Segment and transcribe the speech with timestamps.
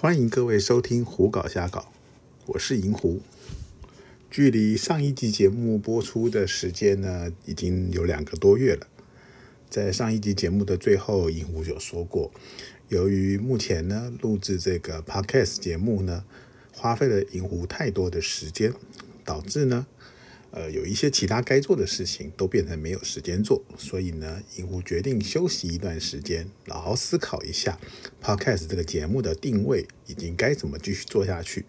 [0.00, 1.80] 欢迎各位收听《胡搞瞎搞》，
[2.46, 3.20] 我是银狐。
[4.30, 8.86] 距离上一集节目播出的时间呢，已经有两个多月了。
[9.68, 12.32] 在上一集节目的最后，银狐有说过，
[12.88, 16.24] 由于目前呢录制这个 podcast 节目呢，
[16.72, 18.72] 花费了银狐太多的时间，
[19.22, 19.86] 导致呢。
[20.52, 27.78] 呃，有一些其他该做的事情都变成没有时间做，所以呢，银狐决定休息一段时间，好好思考一下
[28.20, 31.66] Podcast 这个节目的定位以及该怎么继续做下去。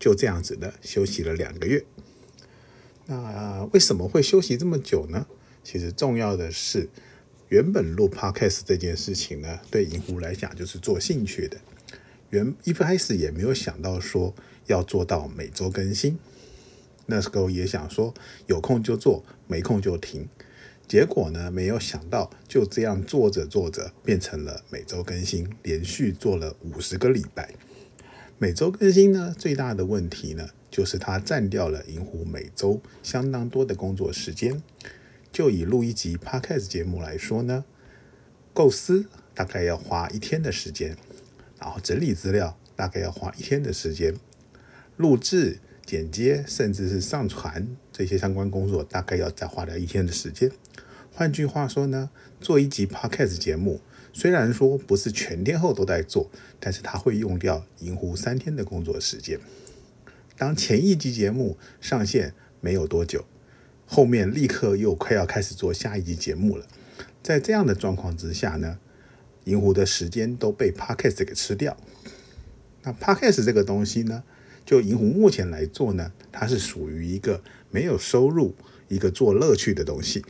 [0.00, 1.84] 就这样子的休息了两个月。
[3.06, 5.26] 那为什么会休息这么久呢？
[5.62, 6.88] 其实重要的是，
[7.48, 11.58] 原本录 Podcast 这件事情呢，对银狐来讲就是做兴趣的，
[12.30, 14.34] 原一开始也没有想到说
[14.66, 16.18] 要做到每周更新。
[17.06, 18.14] 那时候也想说
[18.46, 20.28] 有空就做，没空就停。
[20.86, 27.54] 结果呢，没有想到就这样做着做着，变成了每周更新，连续做了五十个礼拜。
[28.36, 34.62] 每周更新呢，最大的问题呢，就是它占掉了银狐每周相当多的工作时间。
[35.32, 37.64] 就以录一集 Podcast 节目来说呢，
[38.52, 40.96] 构思大概要花一天的时间，
[41.58, 44.14] 然后整理资料大概要花一天的时间，
[44.98, 45.60] 录制。
[45.84, 50.50] 剪接甚至是上传这些相关工作，大概要再花掉一天的时间。
[51.12, 53.80] 换句话说呢，做一集 podcast 节目，
[54.12, 59.38] 虽然说不是全天候都在做，但是它会用掉银湖三天的工作时间。
[60.36, 63.24] 当前一集节目上线没有多久，
[63.86, 66.66] 后面立刻又快要开始做下一集节目了。
[67.22, 68.78] 在这样的状况之下呢，
[69.44, 71.76] 银湖的时间都被 podcast 给吃掉。
[72.82, 74.24] 那 podcast 这个东西呢？
[74.64, 78.54] 就银狐目前来做呢，它是属于一个没有收入、
[78.88, 80.24] 一个做乐趣的东西，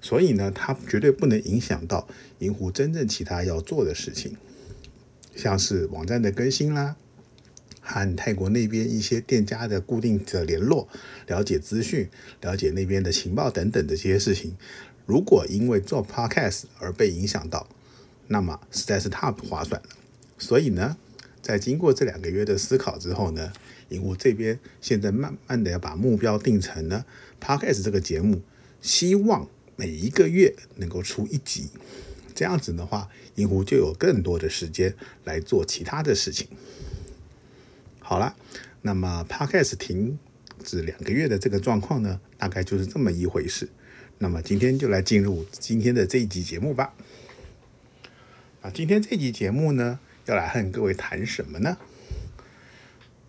[0.00, 2.06] 所以呢，它绝对不能影响到
[2.40, 4.36] 银狐真正其他要做的事情，
[5.34, 6.96] 像是网站的更新啦，
[7.80, 10.86] 和泰国那边一些店家的固定的联络、
[11.26, 12.10] 了解资讯、
[12.42, 14.54] 了解那边的情报等等的这些事情。
[15.06, 17.66] 如果因为做 podcast 而被影响到，
[18.28, 19.88] 那么实在是太不划算了。
[20.38, 20.98] 所以呢。
[21.44, 23.52] 在经过这两个月的思考之后呢，
[23.90, 27.04] 银狐这边现在慢慢的要把目标定成呢
[27.38, 28.40] ，Podcast 这个节目，
[28.80, 29.46] 希望
[29.76, 31.68] 每一个月能够出一集，
[32.34, 34.94] 这样子的话，银狐就有更多的时间
[35.24, 36.48] 来做其他的事情。
[37.98, 38.34] 好了，
[38.80, 40.18] 那么 Podcast 停
[40.64, 43.68] 止两个月的这个状况呢，大概就是这么一回事。
[44.16, 46.94] 那么今天就来进入今天的这一集节目吧。
[48.62, 50.00] 啊，今天这集节目呢。
[50.26, 51.76] 要来和各位谈什么呢？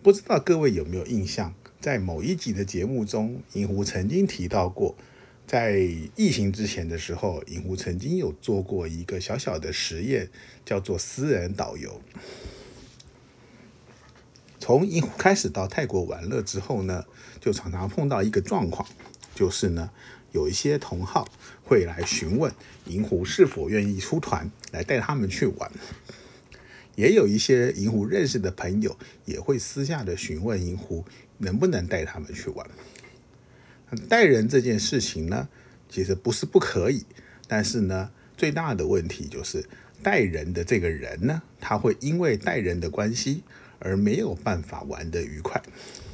[0.02, 4.96] 不知道各位有没有印象，在某一集的节目中，银狐曾经提到过，
[5.46, 5.78] 在
[6.16, 10.30] 疫情之前的时候，银狐曾经有做过一个小小的实验，
[10.64, 12.02] 叫做私人导游。
[14.60, 17.04] 从银狐开始到泰国玩乐之后呢，
[17.42, 18.88] 就常常碰到一个状况，
[19.36, 19.90] 就是呢，
[20.32, 21.28] 有一些同好
[21.64, 22.54] 会来询问
[22.86, 25.72] 银狐是否愿意出团来带他们去玩。
[26.96, 31.06] 也有一些银狐认识的朋友也会私下的询问银狐
[31.38, 32.68] 能不能带他们去玩。
[34.10, 35.48] 带人这件事情呢，
[35.90, 37.06] 其实不是不可以，
[37.48, 39.64] 但是呢，最大的问题就是
[40.02, 43.44] 带人的这个人呢，他会因为带人的关系
[43.80, 45.62] 而没有办法玩得愉快。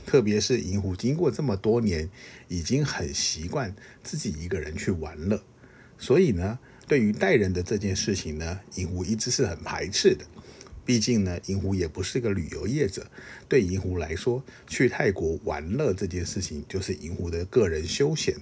[0.06, 2.10] 特别是银狐经过这么多年，
[2.50, 5.42] 已经很习惯自己一个人去玩了，
[5.98, 10.26] 所以呢，对于带人的这件事情呢，银狐一直是很排斥的。
[10.86, 13.08] 毕竟呢，银狐也不是个旅游业者，
[13.48, 18.36] 对银狐来说，去泰国玩乐这件事情就是银狐的个人休闲。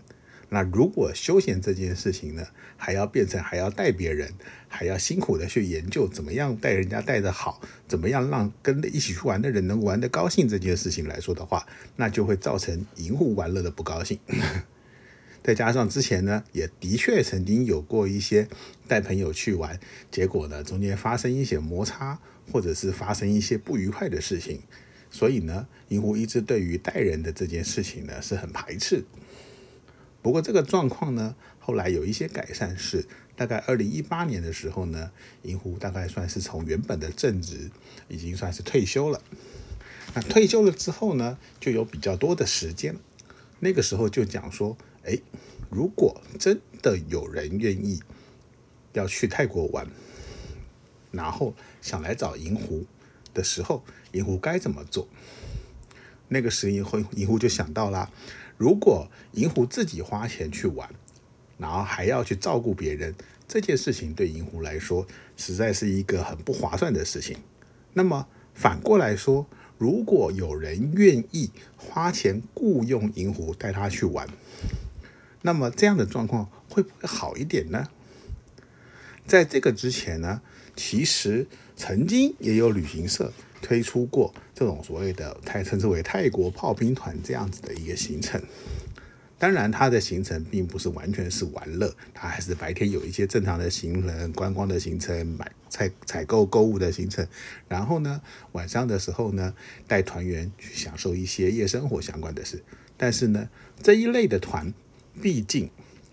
[0.51, 2.43] 那如果休闲这件事情呢，
[2.75, 4.33] 还要变成还要带别人，
[4.67, 11.67] 还要辛苦的去研究怎么样带人家带的好，怎么样让跟一起去玩的人能玩得高兴这件事情来说的话，
[11.97, 14.17] 那就会造成银狐玩乐的不高兴。
[15.41, 18.47] 再加上之前呢，也的确曾经有过一些
[18.87, 19.79] 带朋友去玩，
[20.11, 22.19] 结果呢中间发生一些摩擦，
[22.51, 24.61] 或者是发生一些不愉快的事情，
[25.09, 29.05] 所以呢，银狐一直对于带人的这件事情呢是很排斥。
[30.21, 33.05] 不过这个状况呢，后来有一些改善，是
[33.37, 35.09] 大概二零一八年的时候呢，
[35.43, 37.71] 银狐大概算是从原本的正职
[38.09, 39.21] 已经算是退休了。
[40.13, 42.97] 那退休了之后呢，就有比较多的时间，
[43.61, 44.77] 那个时候就讲说。
[45.03, 45.17] 哎，
[45.69, 47.99] 如果真的有人愿意
[48.93, 49.87] 要去泰国玩，
[51.11, 52.85] 然后想来找银狐
[53.33, 55.07] 的时候，银狐该怎么做？
[56.27, 58.11] 那个时银狐银狐就想到了，
[58.57, 60.89] 如果银狐自己花钱去玩，
[61.57, 63.15] 然后还要去照顾别人，
[63.47, 67.37] 这件事情对银狐来说实在是一个很不划算的事情。
[67.93, 69.47] 那么反过来说，
[69.77, 74.27] 如果有人愿意花钱雇佣银狐带他去玩，
[75.41, 77.87] 那么这样的状况会不会好一点呢？
[79.25, 80.41] 在这个之前呢，
[80.75, 83.31] 其实曾经也有旅行社
[83.61, 88.41] 推出过这种所谓的泰称之为泰国炮兵团这样子的一个行程。
[89.37, 97.25] 当然，它的行程并不是完全是玩乐，它还是白天有一些正常的行程、观光的行程、买采采购购物的行程。
[97.69, 98.21] 然后呢，
[98.51, 99.53] 晚上的时候呢，
[99.87, 102.61] 带团员去享受一些夜生活相关的事。
[102.97, 103.47] 但是呢，
[103.81, 104.73] 这一类的团
[105.21, 105.69] 毕竟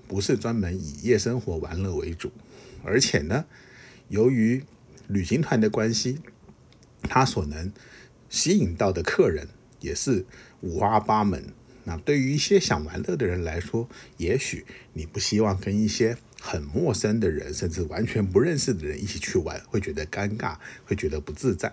[0.09, 2.31] 不是专门以夜生活玩乐为主，
[2.85, 3.45] 而且呢，
[4.09, 4.63] 由于
[5.09, 6.19] 旅行团的关系，
[7.03, 7.73] 他所能
[8.29, 9.49] 吸引到的客人
[9.81, 10.25] 也是
[10.61, 11.53] 五花八门。
[11.85, 21.73] 那对于一些想玩乐的人来说，也许你不希望跟一些很陌生的人，甚至完全不认识的人一起去玩，会觉得尴尬，会觉得不自在。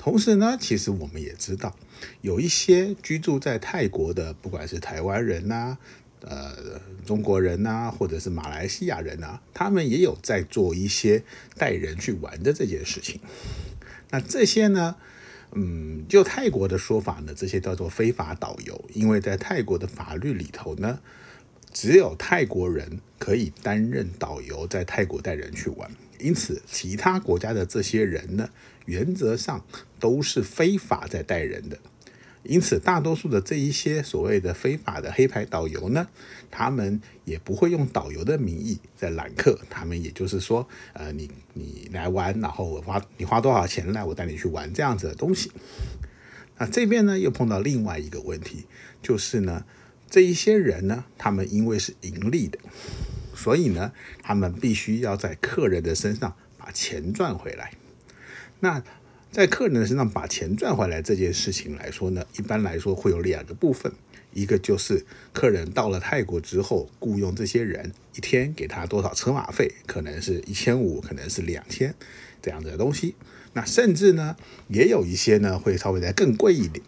[0.00, 1.76] 同时呢，其实我们也知道，
[2.22, 5.76] 有一些居住在泰国的，不管是台湾人呐、
[6.22, 11.22] 呃中国人呐，或者是马来西亚人呐，他们也有在做一些
[11.58, 13.20] 带人去玩的这件事情。
[14.08, 14.96] 那这些呢？
[15.52, 21.00] 嗯，就泰国的说法呢，这些叫做非法导游，因为在泰国的法律里头呢，
[21.72, 28.50] 只有泰国人可以担任导游，在泰国带人去玩，因此其他国家的这些人呢，
[28.86, 29.64] 原则上
[29.98, 31.78] 都是非法在带人的。
[32.42, 36.08] 因此，大多数的这一些所谓的非法的黑牌导游呢，
[36.50, 39.60] 他们也不会用导游的名义在揽客。
[39.68, 45.52] 他们也就是说，呃，你你来玩，然后我花你花多少钱来，我带你去玩这样子的东西。
[46.56, 48.64] 那这边呢，又碰到另外一个问题，
[49.02, 49.66] 就是呢，
[50.10, 52.58] 这一些人呢，他们因为是盈利的，
[53.34, 53.92] 所以呢，
[54.22, 57.72] 他们必须要在客人的身上把钱赚回来。
[58.58, 58.82] 那
[59.30, 63.92] 在客人的身上把钱赚回来这件事情来说呢，一般来说会有两个部分，
[64.34, 71.94] 一个就是客人到了泰国之后，雇佣这些人一天给他多少车马费，可能是一千五，可能是两千
[72.42, 73.14] 这样子的东西。
[73.52, 74.36] 那甚至呢，
[74.66, 76.84] 也有一些呢会稍微再更贵一点。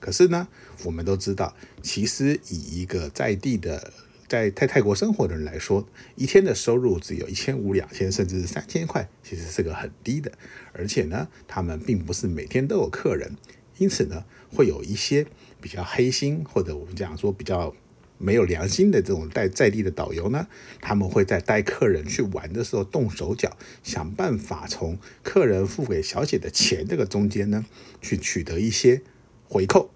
[0.00, 0.48] 可是呢，
[0.84, 3.92] 我们都知道，其实以一个在地的。
[4.28, 10.30] 在在泰国生活的人来说，一天的收入只有一千五、两千，甚至是三千块，其实是个很低的。
[10.74, 13.38] 而且呢，他们并不是每天都有客人，
[13.78, 15.26] 因此呢，会有一些
[15.62, 17.74] 比较黑心或者我们讲说比较
[18.18, 20.46] 没有良心的这种带在地的导游呢，
[20.82, 27.64] 他们会在带客人去玩的时候动手脚，想办法从客人付给小姐的钱这个中间呢，
[28.02, 29.00] 去取得一些
[29.48, 29.90] 回扣。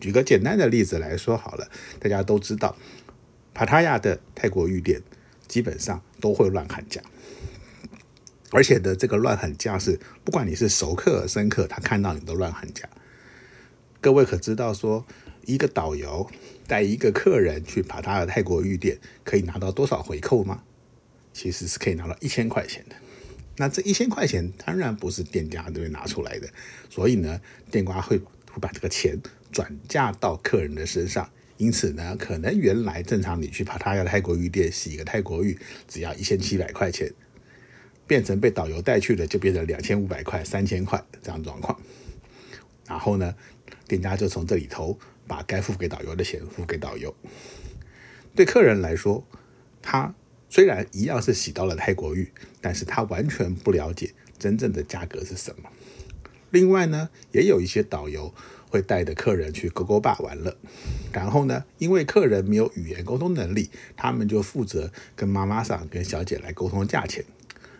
[0.00, 1.68] 举个简单的例子来说好了，
[1.98, 2.76] 大家都知道。
[3.54, 5.00] 帕塔亚的泰国浴店
[5.46, 7.00] 基本上都会乱喊价，
[8.50, 12.88] 而且的这个乱喊价是，不管你是熟客、生客，他看到你都乱喊价。
[14.00, 15.06] 各位可知道说，
[15.46, 16.28] 一个导游
[16.66, 20.64] 带一个客人去帕塔亚泰国浴店，可以拿到多少回扣吗？
[21.32, 22.96] 其实是可以拿到一千块钱的。
[23.56, 26.48] 那这一千块钱当然不是店家这边拿出来的，
[26.90, 28.20] 所以呢，店家会
[28.54, 29.20] 会把这个钱
[29.52, 31.28] 转嫁到客人的身上。
[31.56, 37.12] 因此呢，可能原来正常你去帕塔亚泰国浴店洗一个泰国浴只要一千七百块钱，
[38.06, 41.80] 变成被导游带去的就变成两千五百块、三千块这样状况。
[42.86, 43.34] 然后呢，
[43.86, 47.14] 店家就从这里头把该付给导游的钱付给导游。
[48.34, 49.24] 对客人来说，
[49.80, 50.12] 他
[50.48, 55.70] 虽然一样是洗到了泰国浴，但是他完全不了解真正的价格是什么。
[56.54, 58.32] 另外呢，也有一些导游。
[58.70, 60.56] 会带着客人去勾勾坝玩乐，
[61.12, 67.24] 然后呢，因为客人没有语言沟通能力，他们就负责跟妈妈桑、跟小姐来沟通价钱。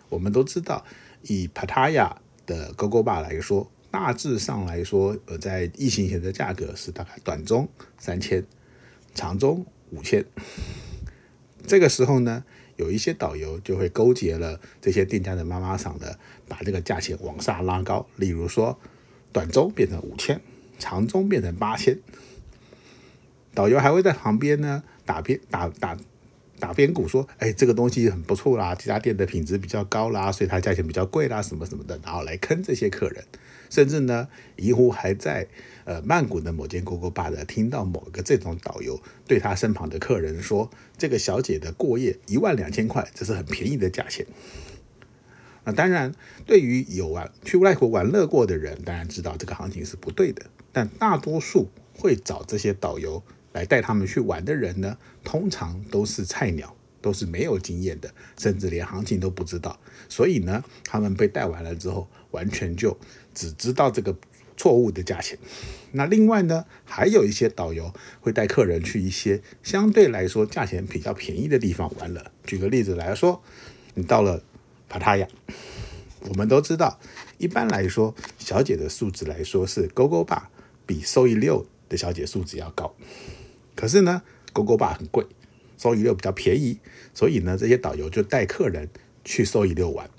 [0.07, 0.85] 我们都知道，
[1.23, 2.15] 以 Pattaya
[2.45, 7.67] 的勾勾坝来说，大致上来说，呃，在疫情前的价格是大概短中
[7.97, 8.45] 三千，
[9.13, 10.23] 长中五千。
[11.67, 12.45] 这个时候呢，
[12.77, 16.17] 有一些导游就会勾结了这些店家的妈妈桑的，
[16.47, 18.79] 把这个价钱往上拉高，例如说
[19.31, 20.41] 短中变成五千。
[20.77, 21.97] 长中变成八千，
[23.53, 25.95] 导游还会在旁边呢打边打打
[26.59, 33.23] 打边鼓说：“哎，这个东西很不错啦，这家店的品质比较高啦，所以它价钱比较贵啦，什么什么的。”然后来坑这些客人，
[33.75, 35.45] 甚至呢，银狐还在
[35.83, 44.25] 呃曼谷的某间勾勾吧的听到某个这种导游对他身旁的客人说：“这个小姐的过夜一万两千块，这是很便宜的价钱。”
[45.65, 46.15] 那当然，
[46.45, 50.45] 对于有玩去外国玩乐过的人，当然知道这个行情是不对的。
[50.71, 56.73] 但大多数会找这些导游来带他们去玩的人呢，通常都是菜鸟，
[57.05, 59.79] 都是没有经验的，甚至连行情都不知道。
[60.09, 62.97] 所以呢，他们被带完了之后，完全就
[63.35, 64.17] 只知道这个
[64.57, 65.37] 错误的价钱。
[65.91, 72.31] 那另外呢，还有一些导游会带客人去一些相对来说价钱比较便宜的地方玩了。
[72.43, 73.43] 举个例子来说，
[73.93, 74.41] 你到了
[74.89, 75.27] 帕塔亚，
[76.21, 76.99] 我们都知道，
[77.37, 80.49] 一般来说，小姐的素质来说是勾勾坝
[80.87, 82.95] 比收益六的小姐素质要高。
[83.75, 85.23] 可是呢，勾勾坝很贵，
[85.77, 86.79] 收益六比较便宜，
[87.13, 88.89] 所以呢，这些导游就带客人
[89.23, 90.09] 去收益六玩。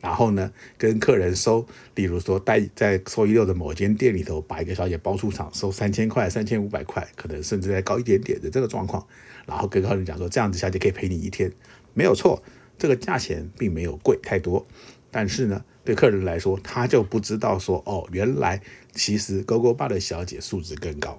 [0.00, 9.06] 然后呢，跟客人收，例如说带在收一六的某间店里头，把一个小姐包出场，收三千块、三千五百块，可能甚至再高一点点的这个状况。
[9.46, 11.50] 然后跟客人讲说，这样子小姐可以陪你一天，
[11.94, 12.42] 没有错，
[12.78, 14.66] 这个价钱并没有贵太多。
[15.10, 18.60] 但是呢，对客人来说，他就不知道说，哦，原来
[18.92, 21.16] 其实勾勾爸的小姐素质更高。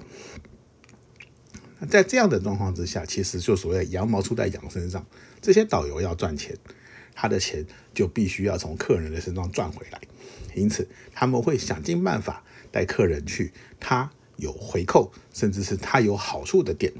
[1.89, 5.05] 在这样的状况之下，其实就所谓羊毛出在羊身上，
[5.41, 6.55] 这些导游要赚钱。
[7.17, 10.01] 他的钱就必须要从客人的身上赚回来，
[10.53, 16.91] 因此他们会想尽办法带客人去他有回扣，甚至是他有好处的店。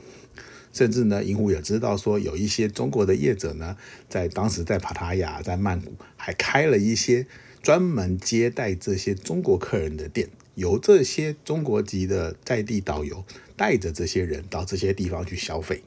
[0.72, 3.75] 甚至呢，银狐也知道说，有一些中国的业者呢，
[4.08, 7.27] 在当时在帕塔亚、在曼谷还开了一些
[7.62, 13.24] 专门接待这些中国客人的店，由这些中国籍的在地导游
[13.56, 15.84] 带着这些人到这些地方去消费。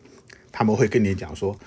[0.53, 1.59] 他们会跟你讲说，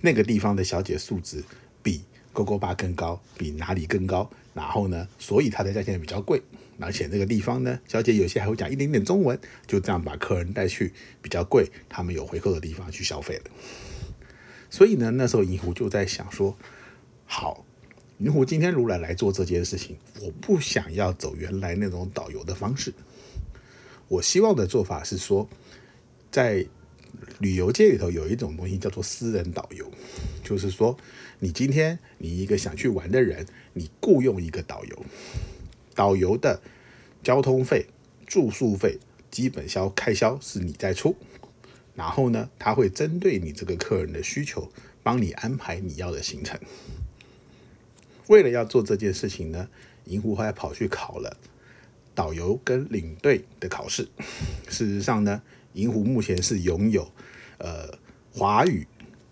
[0.00, 1.44] 那个地方的小姐素质。
[1.82, 4.28] 比勾勾巴更高，比哪里更高？
[4.54, 6.42] 然后呢，所以它的价钱比较贵。
[6.80, 13.44] 而且那个地方呢，小姐有些还会讲一点点中文，就这样把客人带去比较贵、他们有回扣的地方去消费了。
[14.68, 16.56] 所以呢，那时候银狐就在想说：
[17.24, 17.64] 好，
[18.18, 22.92] 如果今天如来来做这件事情，我不想要走原来那种导游的方式。
[24.08, 25.48] 我希望的做法是说，
[26.30, 26.64] 在
[27.40, 29.90] 旅游界里头有一种东西叫做私人导游，
[30.42, 30.96] 就是说，
[31.40, 33.44] 你今天你一个想去玩的人，
[33.74, 35.04] 你雇佣一个导游，
[35.94, 36.62] 导游的
[37.22, 37.86] 交通费、
[38.26, 38.98] 住宿费、
[39.30, 41.14] 基本销开销是你在出，
[41.94, 44.70] 然后呢，他会针对你这个客人的需求，
[45.02, 46.58] 帮你安排你要的行程。
[48.28, 49.68] 为了要做这件事情呢，
[50.04, 51.36] 银狐还跑去考了
[52.14, 54.08] 导游跟领队的考试。
[54.68, 55.42] 事实上呢。
[55.76, 57.06] 银狐目前是拥有，
[57.58, 57.86] 呃，
[58.32, 58.86] 华语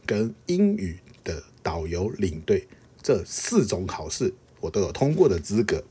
[0.04, 2.68] 跟英语的导游领队
[3.02, 5.82] 这四种考试，我都有通过的资格。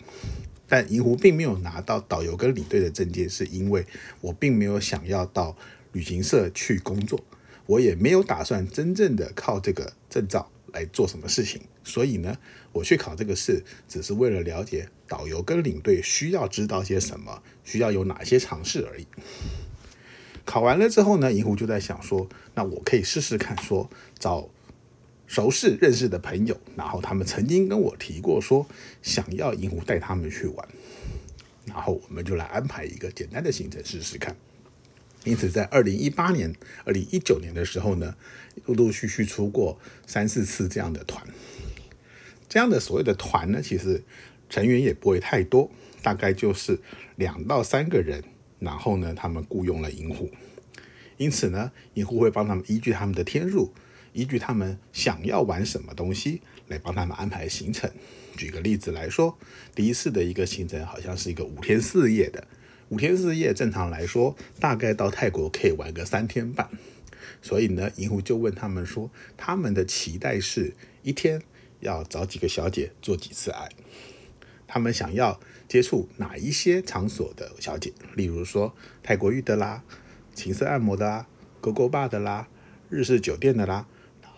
[0.67, 3.83] 但银狐并没有拿到导游跟领队的证件，是因为
[4.21, 5.57] 我并没有想要到
[5.91, 7.19] 旅行社去工作，
[7.65, 11.59] 我也没有打算真正的靠这个证照来做什么事情。
[11.83, 12.37] 所以呢，
[12.71, 19.05] 我去考这个试，只是为了了解导游跟领队需要知道些什么，需要有哪些尝试而已。
[20.45, 24.49] 考完了之后呢，银狐就在想说，那我可以试试看，说找
[25.25, 28.67] 熟识认识的朋友，然后他们曾经跟我提过说，
[29.01, 30.67] 想要银狐带他们去玩，
[31.65, 34.35] 然后我们就来安排一个简单的行程试试看。
[35.23, 38.13] 因此，在二零一八年、二零一九年的时候呢，
[38.65, 41.25] 陆陆续续出过三四次这样的团。
[42.53, 44.03] 这样的所谓的团呢，其实
[44.47, 45.71] 成员也不会太多，
[46.03, 46.79] 大概就是
[47.15, 48.23] 两到三个人。
[48.59, 50.29] 然后呢，他们雇佣了银狐，
[51.17, 53.73] 因此呢，银狐会帮他们依据他们的天数，
[54.13, 57.89] 依据他们想要玩什么东西来帮他们安排行程。
[58.37, 59.35] 举个例子来说，
[59.73, 62.47] 第一次的一个行程好像是一个五天四夜的，
[62.89, 66.69] 五天四夜正常来说大概到泰国可以玩个三天半，
[67.41, 71.41] 所以呢，银狐就问他们说，他们的期待是一天
[71.83, 73.69] 要找几个小姐做几次爱，
[74.67, 75.39] 他们想要。
[75.65, 79.83] 接触哪一些场所的小姐，例如说泰国浴的啦、
[80.35, 81.25] 情色按摩的啦、
[81.61, 82.47] 勾勾吧的啦、
[82.89, 83.87] 日式酒店的啦，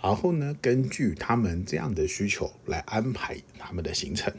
[0.01, 4.33] 然后呢，根据他们这样的需求来安排他们的行程。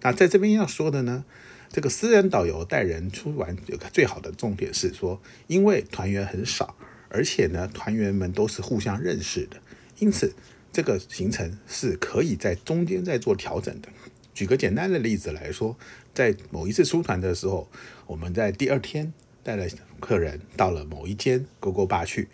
[0.00, 1.26] 那在这边要说的呢，
[1.68, 6.74] 这个私人导游带人出玩有个最好的重点是说，因为团员很少，
[7.10, 9.60] 而且呢，团员们都是互相认识的，
[9.98, 10.32] 因此
[10.78, 13.88] 这个行程是可以在中间再做调整的。
[14.32, 15.76] 举个简单的例子来说，
[16.14, 17.68] 在某一次出团的时候，
[18.06, 19.66] 我们在第二天带了
[19.98, 22.28] 客人到了某一间勾勾吧去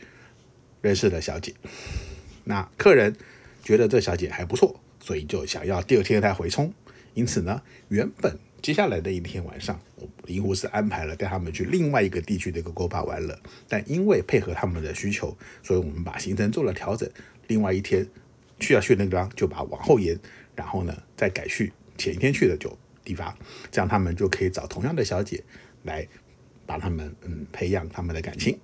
[0.83, 1.55] 认识了小姐。
[2.45, 3.17] 那客人
[3.63, 6.71] 觉得这小姐还不错，所以就想要第二天再回冲。
[7.15, 13.41] 因此呢，原本接下来的一天晚上，我银狐是安排了带他们去另外一个地区的勾勾吧玩了。
[13.67, 17.09] 但因为配合他们的需求，所以我们把行程做了调整。
[17.47, 18.07] 另外一天
[18.59, 20.19] 去要去那个地方，就把往后延，
[20.55, 21.73] 然后呢再改去。
[21.97, 23.37] 前一天去的就地方，
[23.71, 25.43] 这样他们就可以找同样的小姐
[25.85, 26.07] 来
[26.67, 28.59] 把他们嗯培养他们的感情。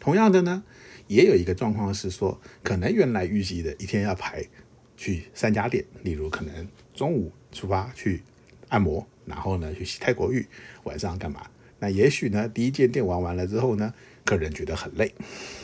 [0.00, 0.62] 同样的呢，
[1.08, 4.44] 也有一个状况是说，可能原来预计的一天要排
[4.96, 8.22] 去三家店，例如可能中午出发去
[8.68, 10.46] 按摩，然后呢去洗泰国浴，
[10.84, 11.50] 晚上干嘛？
[11.78, 13.92] 那也许呢，第一间店玩完了之后呢，
[14.26, 15.14] 客人觉得很累，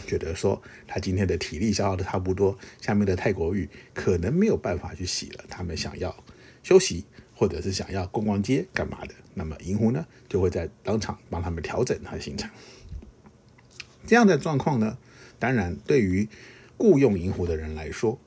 [0.07, 6.25] 觉得说他今天的体力消耗的差不多，下面的泰国浴可能没有办法去洗了，他们想要
[6.63, 7.05] 休息，
[7.35, 12.49] 或者是想要逛逛街干嘛的，那么银湖呢就会在当场帮他们调整他的行程。
[14.07, 14.97] 这样的状况呢，
[15.39, 16.29] 当然对于
[16.77, 18.19] 雇佣银湖的人来说，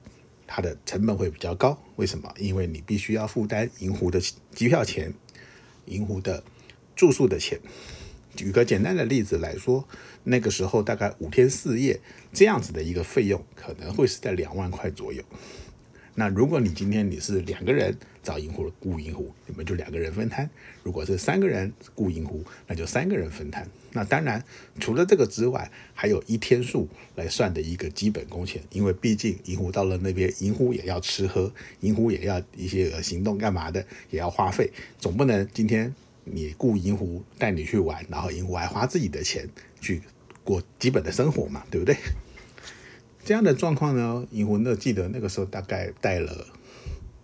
[0.48, 1.82] 它的成本会比较高。
[1.96, 2.34] 为什么？
[2.38, 4.20] 因为你必须要负担银湖的
[4.52, 5.14] 机票钱，
[5.86, 6.44] 银湖的
[6.96, 7.60] 住宿的钱。
[8.36, 9.88] 举个简单的例子来说，
[10.26, 12.00] 那个时候大概五天四夜
[12.34, 15.24] 这样子的一个费用，可能会是在两万块左右。
[16.18, 20.48] 那如果你今天你是两个人找银湖雇银湖，你们就两个人分摊；
[20.82, 23.68] 如果是三个人雇银湖，那就三个人分摊。
[23.92, 24.42] 那当然，
[24.80, 39.46] 除了这个之外，还有一天数来算的一个基本工钱，因为毕竟银湖到了那边，银湖也要吃喝，银湖也要一些行动干嘛的，也要花费，总不能今天你雇银湖带你去玩，然后银湖还花自己的钱
[39.82, 40.02] 去
[40.46, 41.98] 过基本的生活嘛，对不对？
[43.26, 46.48] 这样的状况呢，银魂呢记得那个时候大概带了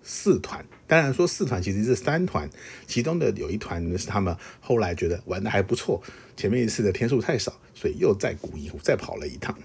[0.03, 2.49] 四团，当然说四团其实是三团，
[2.87, 6.01] 其中的有一团是他们后来觉得玩的还不错，
[6.35, 9.55] 前面一次的天数太少，所以又在古银湖再跑了一趟。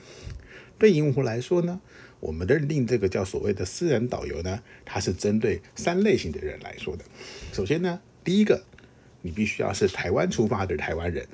[0.78, 1.80] 对银湖来说呢，
[2.20, 7.04] 我们认定这个叫所谓的私人导游呢，它是针对三类型的人来说的。
[7.54, 8.62] 首先呢，第一个，
[9.22, 11.26] 你必须要是台湾出发的台湾人，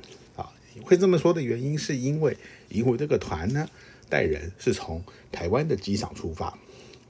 [0.85, 2.37] 会这么说的原因是因为
[2.71, 3.69] 银狐这个团呢。
[4.09, 6.59] 带人是从台湾的机场出发，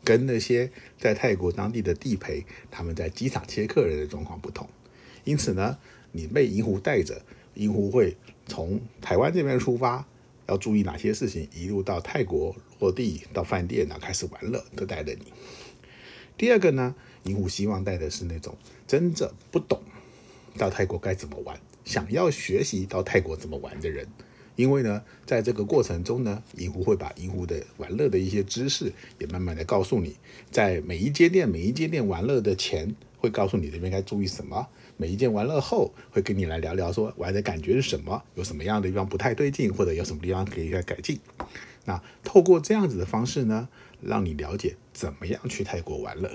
[0.04, 4.68] 跟那些在泰国当地的地陪他们在机场接客人的状况不同。
[5.24, 5.76] 因此呢，
[6.12, 7.20] 你被银狐带着，
[7.54, 10.06] 银狐会从台湾这边出发，
[10.46, 15.32] 要注意哪些事情，一路到泰国落地到饭店呢，开始玩乐，都带着你。
[16.36, 19.82] 第二个呢，银狐希望带的是那种真正不懂
[20.56, 24.06] 到泰国该怎么玩，想要学习到泰国怎么玩的人。
[24.54, 30.16] 因为呢，在这个过程中呢，银湖会把银湖的玩乐的一些知识也慢慢的告诉你，
[30.50, 34.66] 在每一间店每一间店玩乐的前，会告诉你这边该注意什么；
[34.98, 41.18] 每一间玩乐后，会跟你来聊聊说玩的感觉是什么，有什么样的地方不太对劲，或者有什么地方可以再改进。
[41.86, 43.70] 那透过这样子的方式呢，
[44.02, 46.30] 让你了解怎么样去泰国玩乐。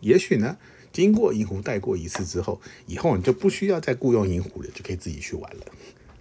[0.00, 0.58] 也许呢，
[0.94, 5.66] 经过银狐带过一次之后，以后你就不需要再雇佣银狐了，就可以自己去玩了。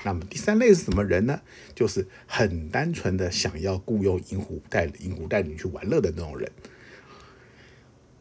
[0.03, 1.39] 那么第三类是什么人呢？
[1.75, 6.51] 就是很单纯的想要雇佣银狐带银狐带你去玩乐的那种人。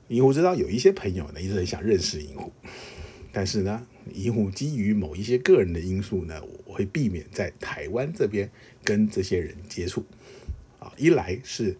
[0.09, 2.53] 银狐知道有一些朋友呢一直很想认识银狐，
[3.33, 8.51] 但是呢，银狐基于某一些个人的因素呢，我会避免在台湾这边
[8.85, 10.05] 跟这些人接触。
[10.79, 11.75] 啊，一来是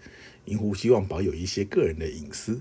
[0.47, 2.61] 银狐希望保有一些个人的隐私，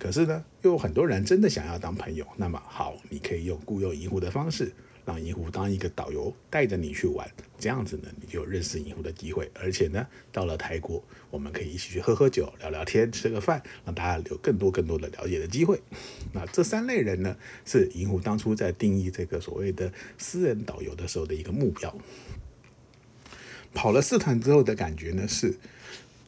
[0.00, 2.26] 可是呢，又有很多人真的想要当朋友。
[2.36, 4.72] 那么好，你可以用雇佣银狐的方式。
[5.06, 9.50] 让银狐当一个导游，带着你去玩，这样子呢，你就有认识银狐的机会。
[9.54, 15.80] 而且呢，到了泰国，我们可以一起去喝喝酒、聊聊天、吃个饭，让大家有更多更多的了解的机会。
[16.32, 17.34] 那这三类人呢，
[17.64, 21.96] 是银狐当初在定义这个所谓的私人导游的时候的一个目标。
[23.74, 25.56] 跑了四团之后的感觉呢，是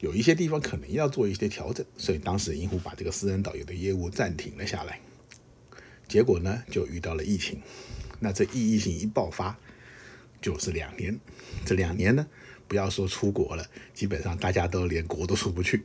[0.02, 4.98] 有一些地方可能要做一些调整，所以当时银狐把这个私人导游的业务暂停了下来。
[6.08, 7.62] 结果呢，就遇到了疫情。
[8.18, 9.56] 那这疫情一爆发，
[10.40, 11.20] 就是两年。
[11.64, 12.26] 这两年呢，
[12.66, 15.84] 不要说出国了，基本上大家都连国都出不去。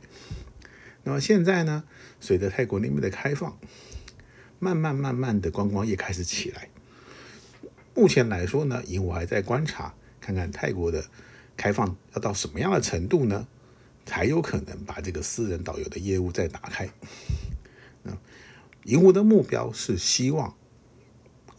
[1.04, 1.84] 那么现在呢，
[2.18, 3.56] 随着泰国那边的开放，
[4.58, 6.68] 慢慢慢慢的观光业开始起来。
[7.94, 11.04] 目前来说呢，因为我还在观察，看看泰国的
[11.56, 13.46] 开放要到什么样的程度呢，
[14.08, 16.88] 才有可能把这个私人导游的业务再打开。
[18.02, 18.16] 那
[18.84, 20.54] 银湖的目标是希望。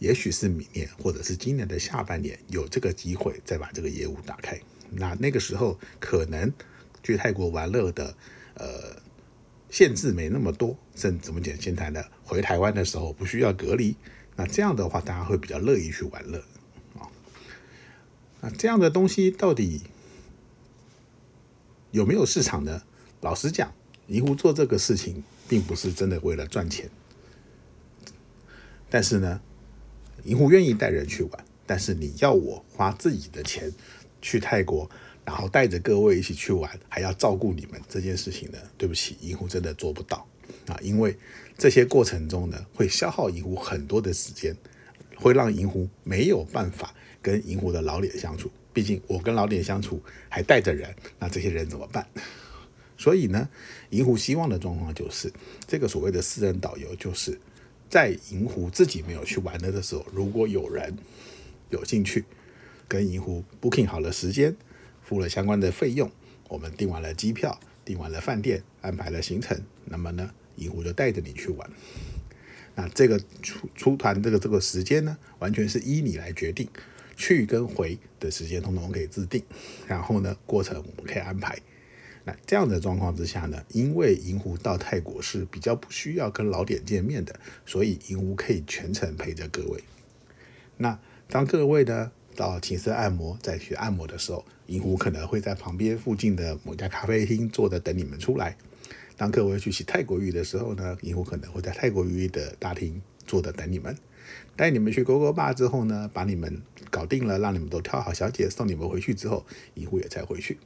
[0.00, 4.58] 也许是明年，或者是今年的下半年，有这个机会再把这个业务打开。
[4.90, 6.50] 那那个时候，可能
[7.02, 8.16] 去泰国玩乐的，
[8.54, 8.96] 呃，
[9.68, 10.74] 限制没那么多。
[10.94, 11.54] 甚怎么讲？
[11.60, 13.94] 现在呢，回台湾的时候不需要隔离。
[14.36, 16.42] 那这样的话，大家会比较乐意去玩乐
[16.98, 17.04] 啊。
[18.40, 19.82] 那这样的东西到底
[21.90, 22.82] 有没有市场呢？
[23.20, 23.72] 老实讲，
[24.06, 26.88] 银湖做这个事情，并不是真的为了赚钱。
[28.88, 29.40] 但是呢？
[30.24, 33.72] 银狐愿意带人去玩，但是你要我花自己的钱
[34.20, 34.90] 去泰国，
[35.24, 38.58] 然后带着各位一起去玩，还要照顾你们这件事情呢？
[38.76, 40.26] 对不起，银狐真的做不到
[40.66, 40.78] 啊！
[40.82, 41.16] 因为
[41.56, 44.54] 这些过程中呢，会消耗银狐很多的时间，
[45.16, 48.50] 会让银狐没有办法跟银狐的老脸相处。
[48.72, 52.06] 毕竟我跟老点相处还带着人，那这些人怎么办？
[52.96, 53.48] 所以呢，
[53.90, 55.32] 银湖希望的状况就是
[55.66, 57.38] 这个所谓的私人导游，就是
[57.88, 60.96] 在银湖自己没有去玩的的时候，如果有人
[61.70, 62.24] 有兴趣
[62.86, 64.54] 跟银湖 booking 好了时间，
[65.02, 66.10] 付了相关的费用，
[66.48, 71.70] 我们订完了机票，订完了饭店，安排了行程，那么呢，银湖就带着你去玩。
[72.74, 76.68] 那这个出出团这个这个时间呢，完全是依你来决定，
[77.20, 79.42] 去跟回的时间通通可以自定，
[79.86, 81.58] 然后呢，过程我们可以安排。
[82.24, 89.84] 那这样的状况之下呢，因为银湖到泰国是比较不需要跟老点见面的，所以银湖可以全程陪着各位。
[90.78, 98.56] 那当各位呢到寝室按摩再去按摩的时候，银湖可能会在旁边附近的某家咖啡厅坐着等你们出来。
[99.18, 103.94] 当各位去洗泰国浴的时候呢，银湖可能会在泰国浴的大厅坐着等你们，
[104.56, 110.58] 带你们去勾勾坝之后呢，把你们搞定了，让你们都挑好小姐送你们回去之后，银湖也才回去。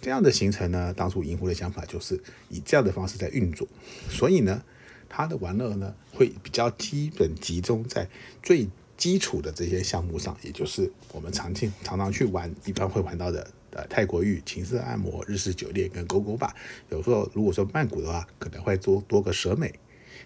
[0.00, 3.66] 这样的行程呢，当初银湖的想法就是以这样的方式在运作，
[4.08, 4.62] 所以呢，
[5.08, 8.08] 它的玩乐呢会比较基本集中在
[8.42, 13.50] 最基础的这些项目上，也就是我们常见常常去玩，一般会玩到的。
[13.76, 16.54] 呃，泰国浴、情色按摩、日式酒店跟勾勾吧。
[16.90, 19.68] 有时候如果说曼谷的话，可能会多多个蛇美；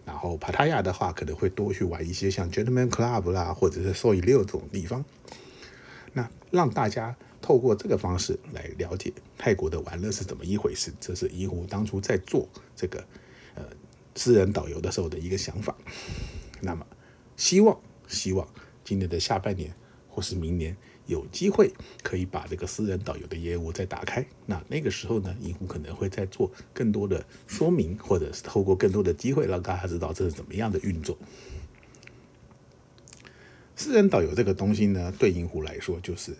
[0.09, 5.05] 然后帕塔亚的话，可能会多去玩一些像 Gentleman Club 啦，或者是 Soy 六这种地方。
[6.15, 13.05] 那让大家透过这个方式来了解泰国的玩乐是怎么一回事，这是怡湖当初在做这个
[13.55, 13.65] 呃
[14.15, 15.77] 私人导游的时候的一个想法。
[16.63, 16.87] 那么，
[17.37, 18.49] 希望希望
[18.83, 19.75] 今年的下半年
[20.09, 20.75] 或是明年。
[21.09, 31.17] 有机会可以把这个私人导游的业务再打开，那那个时候呢，银狐可能会再做更多的说明，或者是透过更多的机会让大家知道这是怎么样的运作。
[33.75, 36.37] 私人导游这个东西呢，对银狐来说就是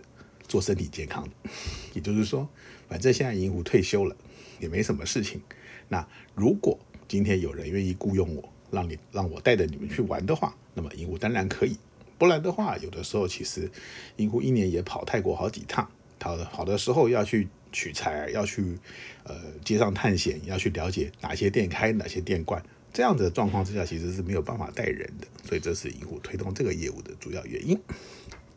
[0.47, 1.51] 做身体健康的，
[1.95, 2.47] 也就是说，
[2.89, 4.15] 反正现在银狐退休了，
[4.61, 5.41] 也没什么事情。
[5.89, 6.79] 那如果
[7.09, 11.79] 今天有人愿意雇佣我，让你让我带着你们去玩的话，那么银狐当然可以。
[12.19, 13.71] 不然的话，有的时候其实
[14.17, 18.77] 银湖一年也跑泰国好几趟，跑的跑的时候要去取材，要去
[19.23, 22.61] 呃街上探险，要去了解哪些店开，哪些店关，
[22.93, 27.79] 这样子的状况之下，其实是没有办法带人的，所以这是银湖推动这个业务的主要原因。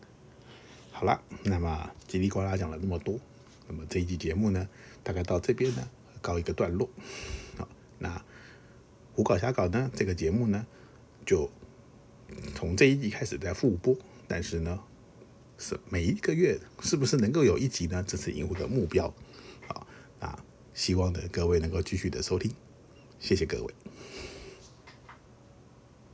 [0.91, 3.19] 好了，那么叽里呱啦讲了那么多，
[3.67, 4.67] 那么这一集节目呢，
[5.03, 5.87] 大概到这边呢
[6.19, 6.89] 告一个段落。
[7.57, 7.67] 好，
[7.99, 8.25] 那
[9.13, 10.65] 胡搞瞎搞呢，这个节目呢
[11.23, 11.47] 就。
[12.55, 13.95] 从这一季开始在复播，
[14.27, 14.79] 但是呢，
[15.57, 18.03] 是每一个月是不是能够有一集呢？
[18.07, 19.13] 这是银湖的目标，
[19.67, 19.87] 啊，
[20.19, 20.39] 那
[20.73, 22.51] 希望的各位能够继续的收听，
[23.19, 23.73] 谢谢各位。